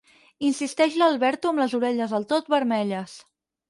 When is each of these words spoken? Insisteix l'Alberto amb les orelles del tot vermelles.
Insisteix 0.47 0.97
l'Alberto 1.03 1.53
amb 1.53 1.63
les 1.65 1.79
orelles 1.83 2.19
del 2.19 2.29
tot 2.35 2.53
vermelles. 2.59 3.19